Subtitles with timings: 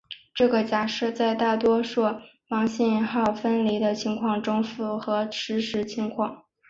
[0.33, 2.01] 这个假设在大多数
[2.49, 6.45] 盲信号分离的情况中符合实际情况。